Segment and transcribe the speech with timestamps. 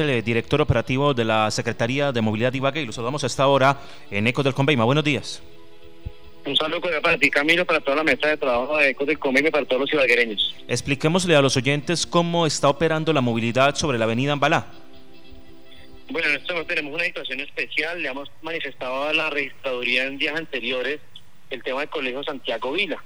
[0.00, 3.26] el eh, director operativo de la Secretaría de Movilidad de Ibagué y lo saludamos a
[3.26, 3.78] esta hora
[4.10, 4.84] en Ecos del Conveima.
[4.84, 5.42] Buenos días.
[6.46, 9.50] Un saludo para ti, Camilo, para toda la mesa de trabajo de Ecos del Conveima
[9.50, 10.56] y para todos los ibaguereños.
[10.66, 14.64] Expliquémosle a los oyentes cómo está operando la movilidad sobre la avenida Ambalá.
[16.10, 18.00] Bueno, en este momento tenemos una situación especial.
[18.00, 21.00] Le hemos manifestado a la registraduría en días anteriores
[21.50, 23.04] el tema del Colegio Santiago Vila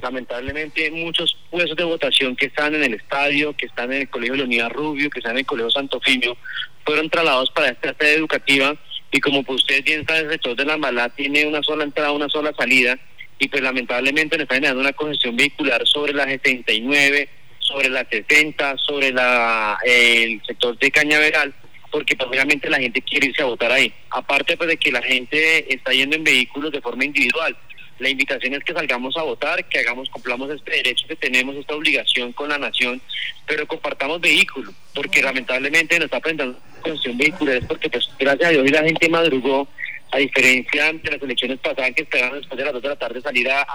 [0.00, 4.36] lamentablemente muchos puestos de votación que están en el estadio, que están en el Colegio
[4.36, 6.36] Leonidas Rubio, que están en el Colegio Santo Fimio,
[6.84, 8.74] fueron trasladados para esta sede educativa.
[9.10, 12.12] Y como pues ustedes bien saben, el sector de la Malá tiene una sola entrada,
[12.12, 12.98] una sola salida.
[13.38, 17.28] Y pues lamentablemente le está generando una congestión vehicular sobre la 79,
[17.58, 21.54] sobre la 60, sobre la el sector de Cañaveral
[21.96, 23.90] porque pues, obviamente la gente quiere irse a votar ahí.
[24.10, 27.56] Aparte pues de que la gente está yendo en vehículos de forma individual,
[27.98, 31.74] la invitación es que salgamos a votar, que hagamos, cumplamos este derecho que tenemos, esta
[31.74, 33.00] obligación con la nación,
[33.46, 38.70] pero compartamos vehículos, porque lamentablemente nos está presentando cuestión vehicular, porque pues gracias a Dios
[38.70, 39.66] la gente madrugó,
[40.12, 43.20] a diferencia de las elecciones pasadas que esperaban después de las dos de la tarde
[43.20, 43.66] salir a,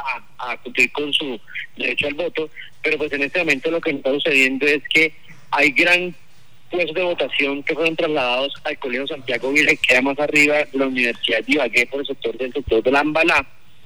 [0.63, 1.39] cumplir con su
[1.75, 2.49] derecho al voto,
[2.81, 5.13] pero pues en este momento lo que está sucediendo es que
[5.51, 6.15] hay gran
[6.69, 10.79] puestos de votación que fueron trasladados al Colegio Santiago Vila, que queda más arriba de
[10.79, 13.45] la Universidad de Ibagué por el sector del sector de la Ambalá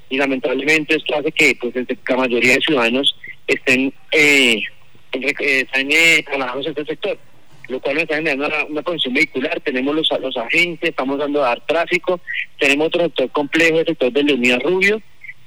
[0.09, 3.15] y lamentablemente esto hace que pues la mayoría de ciudadanos
[3.47, 4.61] estén eh,
[5.11, 7.17] están eh, en este sector
[7.67, 11.43] lo cual nos está generando una, una condición vehicular, tenemos los, los agentes, estamos dando
[11.43, 12.19] a dar tráfico,
[12.59, 15.01] tenemos otro sector complejo, el sector de Leonidas Rubio,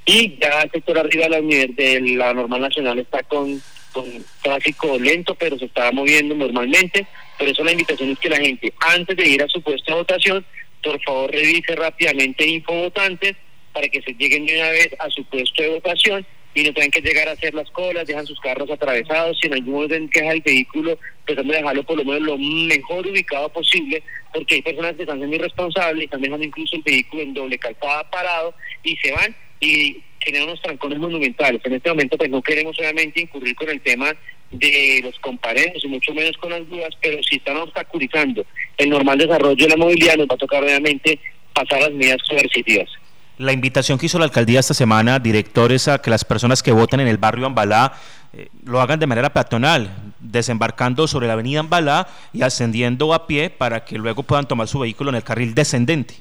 [0.04, 3.60] y ya el sector arriba de la, de la normal nacional está con,
[3.92, 4.04] con
[4.42, 7.06] tráfico lento, pero se está moviendo normalmente,
[7.38, 9.98] por eso la invitación es que la gente, antes de ir a su puesto de
[9.98, 10.44] votación,
[10.82, 13.36] por favor revise rápidamente Infovotantes,
[13.78, 16.90] para que se lleguen de una vez a su puesto de votación y no tengan
[16.90, 20.18] que llegar a hacer las colas, dejan sus carros atravesados, si en algún momento que
[20.18, 24.02] dejar el vehículo, tratando de dejarlo por lo menos lo mejor ubicado posible,
[24.34, 27.56] porque hay personas que están siendo irresponsables y están dejando incluso el vehículo en doble
[27.58, 31.60] calzada parado y se van y generan unos trancones monumentales.
[31.64, 34.12] En este momento pues no queremos obviamente incurrir con el tema
[34.50, 38.44] de los comparendos y mucho menos con las dudas, pero si están obstaculizando
[38.76, 41.20] el normal desarrollo de la movilidad nos va a tocar obviamente
[41.54, 42.90] pasar las medidas coercitivas.
[43.38, 46.98] La invitación que hizo la alcaldía esta semana, directores, a que las personas que voten
[46.98, 47.92] en el barrio Ambalá
[48.32, 53.48] eh, lo hagan de manera peatonal, desembarcando sobre la avenida Ambalá y ascendiendo a pie
[53.48, 56.16] para que luego puedan tomar su vehículo en el carril descendente.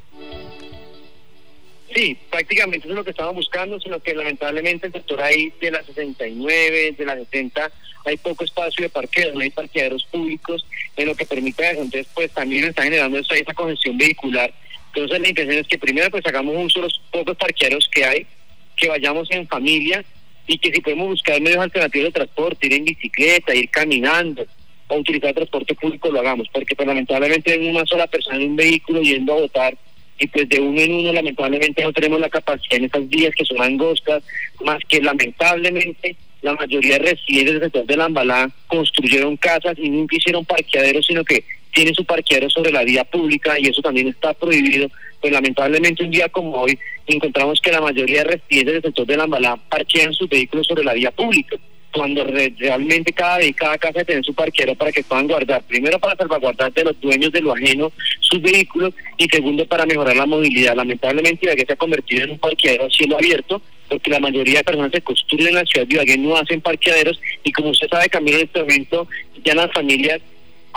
[1.94, 5.72] Sí, prácticamente eso es lo que estamos buscando, sino que lamentablemente el sector ahí de
[5.72, 7.72] las 69, de las 70,
[8.06, 12.06] hay poco espacio de parqueo, no hay parqueaderos públicos, en lo que permite a entonces
[12.14, 14.54] pues también está generando esa, esa congestión vehicular
[14.98, 18.28] entonces la intención es que primero pues hagamos uso de los pocos parqueaderos que hay,
[18.76, 20.04] que vayamos en familia
[20.48, 24.46] y que si podemos buscar medios alternativos de transporte, ir en bicicleta, ir caminando
[24.88, 29.02] o utilizar transporte público lo hagamos, porque pues lamentablemente una sola persona en un vehículo
[29.02, 29.78] yendo a votar
[30.20, 33.46] y pues de uno en uno lamentablemente no tenemos la capacidad en esas vías que
[33.46, 34.24] son angostas,
[34.64, 40.46] más que lamentablemente la mayoría de residentes del sector de construyeron casas y nunca hicieron
[40.46, 41.44] parqueaderos, sino que
[41.78, 44.90] tiene su parqueadero sobre la vía pública y eso también está prohibido.
[45.22, 49.18] Pues lamentablemente un día como hoy encontramos que la mayoría de residentes del sector de
[49.18, 51.56] la Ambalá parquean sus vehículos sobre la vía pública
[51.94, 56.74] cuando realmente cada cada casa tiene su parquero para que puedan guardar, primero para salvaguardar
[56.74, 60.76] de los dueños de lo ajeno sus vehículos y segundo para mejorar la movilidad.
[60.76, 64.64] Lamentablemente Ibagué se ha convertido en un parqueadero a cielo abierto porque la mayoría de
[64.64, 68.10] personas que construyen en la ciudad de Ibagué no hacen parqueaderos y como usted sabe,
[68.10, 69.08] Camilo, en este momento
[69.46, 70.22] ya las familias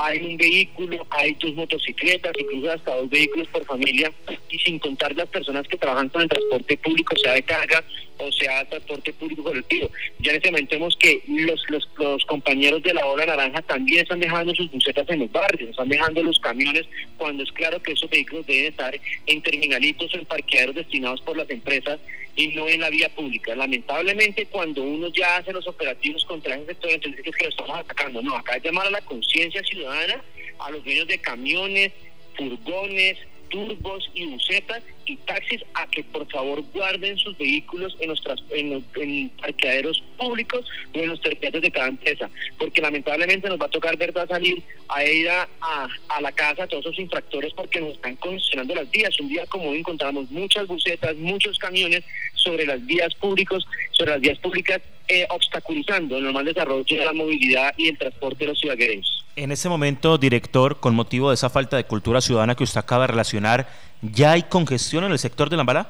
[0.02, 4.12] hay un vehículo, hay dos motocicletas, incluso hasta dos vehículos por familia,
[4.50, 7.84] y sin contar las personas que trabajan con el transporte público, sea de carga
[8.18, 9.90] o sea transporte público colectivo.
[10.18, 14.02] Ya en este momento vemos que los, los, los compañeros de la ola naranja también
[14.02, 16.86] están dejando sus busetas en los barrios, están dejando los camiones,
[17.16, 21.48] cuando es claro que esos vehículos deben estar en terminalitos en parqueaderos destinados por las
[21.50, 21.98] empresas
[22.40, 23.54] y no en la vía pública.
[23.54, 27.78] Lamentablemente, cuando uno ya hace los operativos contra ese sector, entonces es que lo estamos
[27.78, 28.22] atacando.
[28.22, 30.24] No, acá es llamar a la conciencia ciudadana,
[30.58, 31.92] a los dueños de camiones,
[32.36, 33.18] furgones,
[33.50, 39.28] turbos y bucetas y taxis a que por favor guarden sus vehículos en los, en,
[39.40, 40.64] parqueaderos públicos
[40.94, 44.62] o en los terrenos de cada empresa, porque lamentablemente nos va a tocar verdad salir
[44.88, 48.90] a ir a, a, la casa a todos esos infractores porque nos están condicionando las
[48.90, 49.18] vías.
[49.20, 52.04] Un día como hoy encontramos muchas bucetas, muchos camiones
[52.34, 53.62] sobre las vías públicas,
[53.92, 58.44] sobre las vías públicas eh, obstaculizando el normal desarrollo de la movilidad y el transporte
[58.44, 59.19] de los ciudadanos.
[59.36, 63.04] En ese momento, director, con motivo de esa falta de cultura ciudadana que usted acaba
[63.04, 63.68] de relacionar,
[64.02, 65.88] ¿ya hay congestión en el sector de Lambará?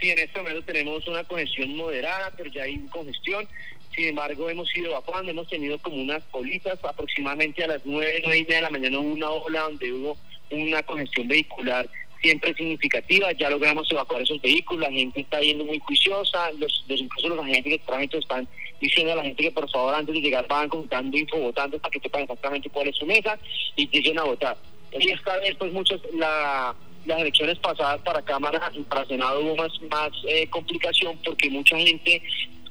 [0.00, 3.46] Sí, en este momento tenemos una congestión moderada, pero ya hay congestión.
[3.94, 8.38] sin embargo hemos ido evacuando, hemos tenido como unas politas aproximadamente a las nueve, nueve
[8.38, 10.16] y media de la mañana una ola donde hubo
[10.50, 11.88] una congestión vehicular
[12.24, 17.28] siempre significativa, ya logramos evacuar esos vehículos, la gente está yendo muy juiciosa, los, incluso
[17.28, 18.48] los agentes de tránsito están
[18.80, 22.00] diciendo a la gente que por favor antes de llegar van contando infobotantes para que
[22.00, 23.38] sepan exactamente cuál es su mesa
[23.76, 24.56] y lleguen a votar.
[24.98, 26.74] Y esta vez pues muchos, la,
[27.04, 32.22] las elecciones pasadas para Cámara y para Senado hubo más, eh, complicación porque mucha gente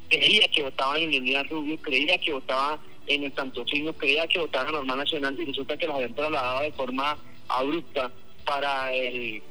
[0.09, 4.65] creía que votaba en Leonidas Rubio, creía que votaba en el Santofino, creía que votaba
[4.69, 7.17] en la Normal Nacional y resulta que los habían trasladado de forma
[7.49, 8.11] abrupta
[8.45, 9.41] para el,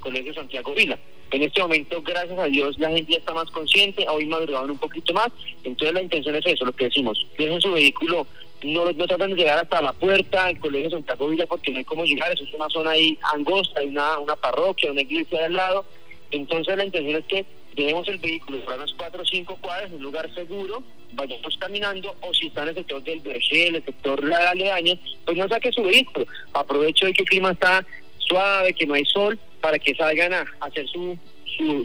[0.00, 0.98] Colegio Santiago Vila.
[1.30, 4.78] En este momento, gracias a Dios, la gente ya está más consciente, hoy madrugaban un
[4.78, 5.28] poquito más,
[5.62, 8.26] entonces la intención es eso, lo que decimos, dejen su vehículo,
[8.62, 11.84] no, no tratan de llegar hasta la puerta del Colegio Santiago Vila porque no hay
[11.84, 15.52] cómo llegar, eso es una zona ahí angosta, hay una, una parroquia, una iglesia al
[15.52, 15.84] lado,
[16.30, 17.44] entonces la intención es que
[17.76, 20.82] dejemos el vehículo para unas cuatro o cinco cuadras en un lugar seguro,
[21.12, 24.94] vayamos caminando, o si está en el sector del Bergel, el sector la aledaña,
[25.24, 26.26] pues no saque su vehículo.
[26.52, 27.86] Aprovecho de que el clima está
[28.28, 31.18] suave, que no hay sol, para que salgan a hacer su,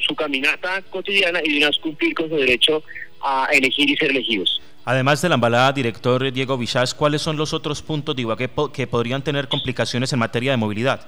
[0.01, 2.83] su, caminata cotidiana y de cumplir con su derecho
[3.21, 4.61] a elegir y ser elegidos.
[4.85, 8.85] Además de la embalada, director Diego Villás, ¿cuáles son los otros puntos de Ibagué que
[8.85, 11.07] podrían tener complicaciones en materia de movilidad?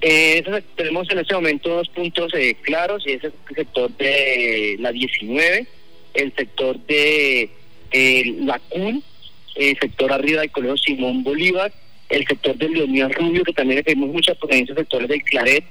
[0.00, 0.44] Eh,
[0.76, 5.66] tenemos en este momento dos puntos eh, claros, y es el sector de la 19,
[6.14, 7.50] el sector de
[7.90, 9.02] eh, la CUN,
[9.56, 11.72] el sector arriba del Colegio Simón Bolívar,
[12.08, 15.64] el sector de Leonidas Rubio, que también tenemos muchas potencias, sectores del Claret,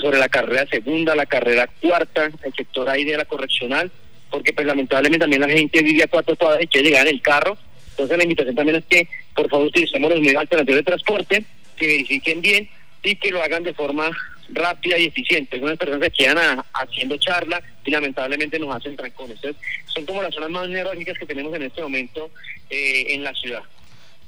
[0.00, 3.90] sobre la carrera segunda, la carrera cuarta, el sector ahí de la correccional,
[4.30, 7.22] porque pues lamentablemente también la gente vive a cuatro cuadras y quiere llegar en el
[7.22, 7.56] carro.
[7.90, 11.44] Entonces la invitación también es que por favor utilicemos los medios alternativos de transporte,
[11.76, 12.68] que verifiquen bien
[13.02, 14.10] y que lo hagan de forma
[14.50, 15.56] rápida y eficiente.
[15.56, 19.36] Algunas personas se quedan haciendo charla y lamentablemente nos hacen trancones.
[19.36, 22.30] Entonces, son como las zonas más neurálgicas que tenemos en este momento
[22.68, 23.62] eh, en la ciudad.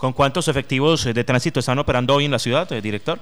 [0.03, 3.21] ¿Con cuántos efectivos de tránsito están operando hoy en la ciudad, eh, director?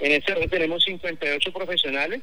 [0.00, 2.22] En este momento tenemos 58 profesionales,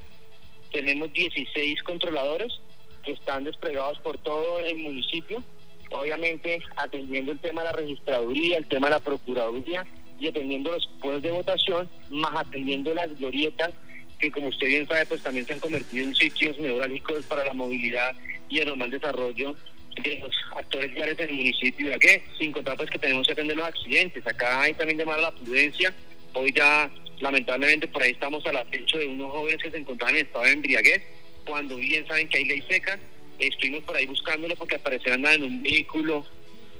[0.71, 2.59] tenemos 16 controladores
[3.03, 5.43] que están desplegados por todo el municipio,
[5.91, 9.85] obviamente atendiendo el tema de la registraduría, el tema de la procuraduría
[10.19, 13.69] y atendiendo los puestos de votación, más atendiendo las glorietas,
[14.17, 17.53] que como usted bien sabe, pues también se han convertido en sitios neurálgicos para la
[17.53, 18.15] movilidad
[18.49, 19.55] y el normal desarrollo
[20.03, 21.89] de los actores viales del municipio.
[21.89, 24.25] ¿Ya que Sin contar pues que tenemos que atender los accidentes.
[24.27, 25.93] Acá hay también de la prudencia.
[26.33, 26.89] Hoy ya,
[27.19, 30.51] lamentablemente, por ahí estamos al acecho de unos jóvenes que se encontraban en estado de
[30.51, 31.01] embriaguez,
[31.45, 32.99] cuando bien saben que hay ley seca.
[33.39, 36.25] Estuvimos por ahí buscándolo porque aparecieron en un vehículo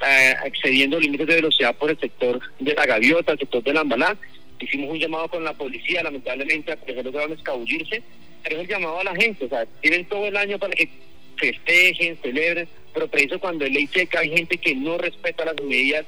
[0.06, 3.82] eh, excediendo límites de velocidad por el sector de la gaviota, el sector de la
[3.82, 4.18] ambalá.
[4.60, 8.02] Hicimos un llamado con la policía, lamentablemente, a que lograron escabullirse,
[8.44, 10.90] pero es el llamado a la gente, o sea, tienen todo el año para que
[11.38, 16.06] festejen, celebren, pero preciso cuando es ley seca hay gente que no respeta las medidas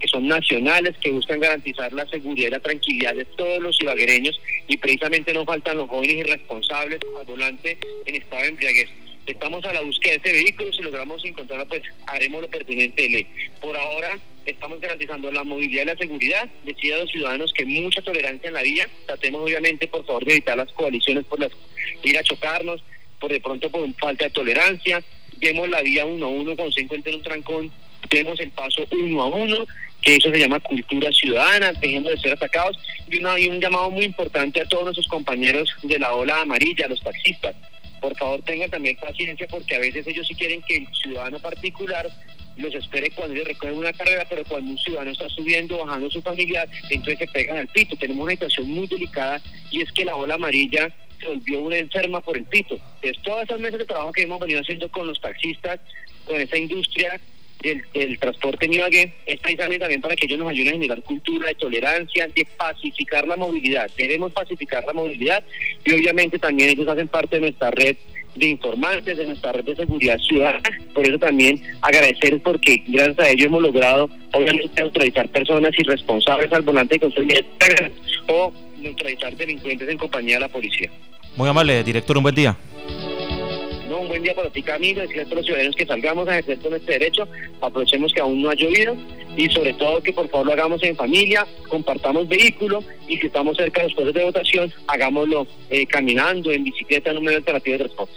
[0.00, 4.38] que son nacionales, que buscan garantizar la seguridad y la tranquilidad de todos los ibaguereños
[4.68, 8.90] y precisamente no faltan los jóvenes irresponsables al volante en estado de embriaguez.
[9.26, 13.08] Estamos a la búsqueda de este vehículo, si logramos encontrarlo, pues haremos lo pertinente de
[13.08, 13.26] ley.
[13.60, 16.48] Por ahora estamos garantizando la movilidad y la seguridad.
[16.64, 18.88] Decía a los ciudadanos que mucha tolerancia en la vía.
[19.06, 21.50] Tratemos obviamente, por favor, de evitar las coaliciones por las
[22.04, 22.84] ir a chocarnos,
[23.18, 25.02] por de pronto por falta de tolerancia.
[25.38, 27.72] Vemos la vía uno a uno cuando se encuentra en un trancón,
[28.10, 29.66] vemos el paso uno a uno,
[30.02, 32.78] que eso se llama cultura ciudadana, dejemos de ser atacados.
[33.10, 36.88] Y, una, y un llamado muy importante a todos nuestros compañeros de la ola amarilla,
[36.88, 37.54] los taxistas
[38.00, 42.08] por favor tengan también paciencia porque a veces ellos sí quieren que el ciudadano particular
[42.56, 46.22] los espere cuando ellos recogen una carrera, pero cuando un ciudadano está subiendo, bajando su
[46.22, 47.96] familiar, entonces se pegan al pito.
[47.96, 52.20] Tenemos una situación muy delicada y es que la ola amarilla se volvió una enferma
[52.20, 52.78] por el pito.
[53.02, 55.80] Es todas esas meses de trabajo que hemos venido haciendo con los taxistas,
[56.26, 57.20] con esa industria
[57.62, 61.48] el, transporte en Ibagué es precisamente también para que ellos nos ayuden a generar cultura
[61.48, 63.90] de tolerancia, de pacificar la movilidad.
[63.96, 65.42] Debemos pacificar la movilidad
[65.84, 67.96] y obviamente también ellos hacen parte de nuestra red
[68.34, 70.62] de informantes, de nuestra red de seguridad ciudadana.
[70.94, 76.62] Por eso también agradecer porque gracias a ellos hemos logrado obviamente neutralizar personas irresponsables al
[76.62, 77.44] volante de
[78.28, 80.90] o neutralizar delincuentes en compañía de la policía.
[81.36, 82.56] Muy amable, director, un buen día
[84.00, 86.70] un buen día para ti Camilo, decirle a todos los ciudadanos que salgamos a ejercer
[86.70, 87.28] nuestro derecho,
[87.60, 88.96] aprovechemos que aún no ha llovido
[89.36, 93.56] y sobre todo que por favor lo hagamos en familia, compartamos vehículos y si estamos
[93.56, 97.72] cerca de los puestos de votación, hagámoslo eh, caminando, en bicicleta, en un medio alternativo
[97.72, 98.14] de transporte.